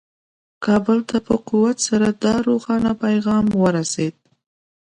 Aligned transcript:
کابل 0.65 0.99
ته 1.09 1.17
په 1.27 1.35
قوت 1.49 1.77
سره 1.87 2.07
دا 2.23 2.35
روښانه 2.47 2.91
پیغام 3.03 3.45
ورسېد. 3.61 4.15